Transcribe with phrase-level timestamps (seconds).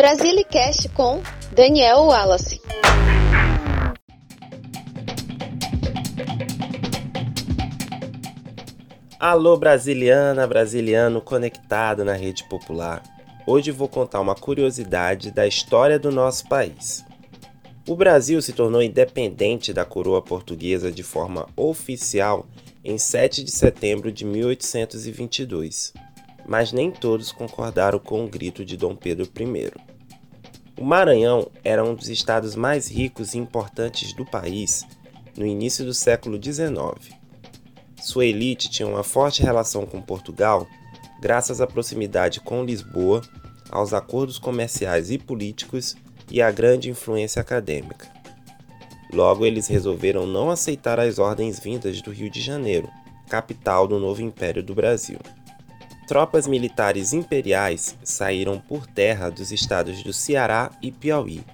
[0.00, 1.20] Brasilicast com
[1.52, 2.58] Daniel Wallace.
[9.18, 13.02] Alô brasiliana, brasiliano conectado na rede popular.
[13.46, 17.04] Hoje vou contar uma curiosidade da história do nosso país.
[17.86, 22.46] O Brasil se tornou independente da coroa portuguesa de forma oficial
[22.82, 25.92] em 7 de setembro de 1822,
[26.46, 29.89] mas nem todos concordaram com o grito de Dom Pedro I.
[30.80, 34.86] O Maranhão era um dos estados mais ricos e importantes do país
[35.36, 37.14] no início do século XIX.
[38.00, 40.66] Sua elite tinha uma forte relação com Portugal
[41.20, 43.20] graças à proximidade com Lisboa,
[43.70, 45.96] aos acordos comerciais e políticos
[46.30, 48.08] e à grande influência acadêmica.
[49.12, 52.88] Logo, eles resolveram não aceitar as ordens vindas do Rio de Janeiro,
[53.28, 55.18] capital do novo Império do Brasil.
[56.10, 61.44] Tropas militares imperiais saíram por terra dos estados do Ceará e Piauí.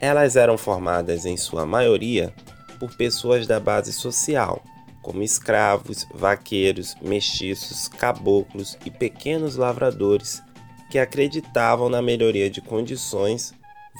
[0.00, 2.32] Elas eram formadas, em sua maioria,
[2.80, 4.62] por pessoas da base social,
[5.02, 10.42] como escravos, vaqueiros, mestiços, caboclos e pequenos lavradores
[10.90, 13.52] que acreditavam na melhoria de condições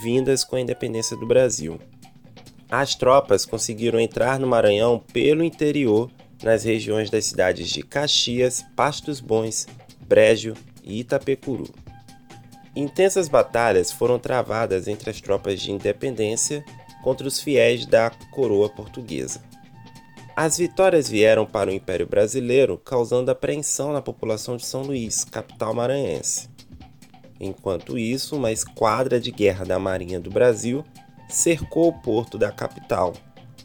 [0.03, 1.79] vindas com a independência do Brasil.
[2.71, 6.11] As tropas conseguiram entrar no Maranhão pelo interior,
[6.43, 9.67] nas regiões das cidades de Caxias, Pastos Bons,
[10.13, 10.53] Brejo
[10.85, 11.73] e Itapecuru.
[12.77, 16.63] Intensas batalhas foram travadas entre as tropas de independência
[17.03, 19.41] contra os fiéis da coroa portuguesa.
[20.37, 25.73] As vitórias vieram para o Império Brasileiro, causando apreensão na população de São Luís, capital
[25.73, 26.51] maranhense.
[27.41, 30.85] Enquanto isso, uma esquadra de guerra da Marinha do Brasil
[31.27, 33.15] cercou o porto da capital.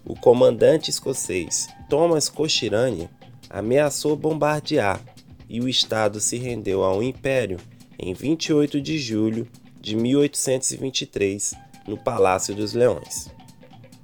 [0.05, 3.09] O comandante escocês Thomas Cochirane
[3.49, 5.01] ameaçou bombardear
[5.49, 7.57] e o Estado se rendeu ao Império
[7.99, 9.47] em 28 de julho
[9.79, 11.53] de 1823,
[11.87, 13.29] no Palácio dos Leões.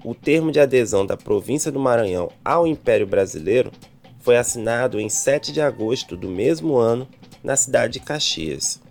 [0.04, 3.72] O termo de adesão da província do Maranhão ao Império Brasileiro
[4.20, 7.08] foi assinado em 7 de agosto do mesmo ano
[7.44, 8.82] na cidade de Caxias.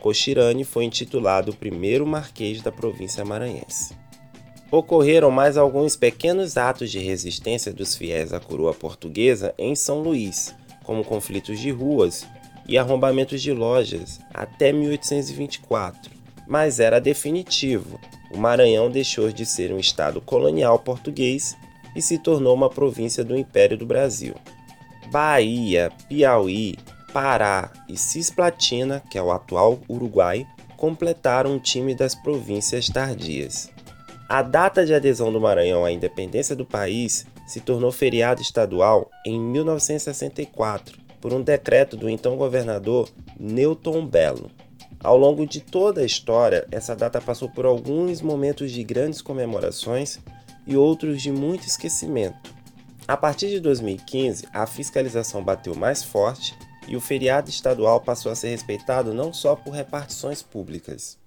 [0.00, 3.94] Cochirane foi intitulado o primeiro marquês da província maranhense.
[4.70, 10.54] Ocorreram mais alguns pequenos atos de resistência dos fiéis à coroa portuguesa em São Luís,
[10.82, 12.26] como conflitos de ruas
[12.66, 16.10] e arrombamentos de lojas, até 1824,
[16.46, 18.00] mas era definitivo.
[18.32, 21.56] O Maranhão deixou de ser um estado colonial português
[21.94, 24.34] e se tornou uma província do Império do Brasil.
[25.10, 26.78] Bahia, Piauí,
[27.12, 33.70] Pará e Cisplatina, que é o atual Uruguai, completaram o time das províncias tardias.
[34.28, 39.38] A data de adesão do Maranhão à independência do país se tornou feriado estadual em
[39.38, 44.50] 1964 por um decreto do então governador Newton Belo.
[45.04, 50.18] Ao longo de toda a história, essa data passou por alguns momentos de grandes comemorações
[50.66, 52.54] e outros de muito esquecimento.
[53.06, 56.56] A partir de 2015, a fiscalização bateu mais forte
[56.88, 61.21] e o feriado estadual passou a ser respeitado não só por repartições públicas.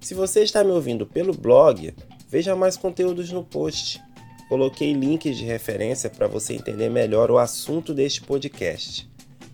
[0.01, 1.93] Se você está me ouvindo pelo blog,
[2.27, 4.01] veja mais conteúdos no post.
[4.49, 9.07] Coloquei links de referência para você entender melhor o assunto deste podcast.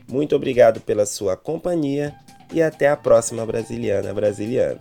[0.07, 2.15] Muito obrigado pela sua companhia
[2.53, 4.79] e até a próxima Brasiliana Brasiliano.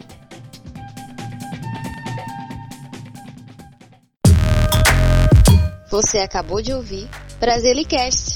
[5.90, 7.08] Você acabou de ouvir
[7.40, 8.33] Brasilicast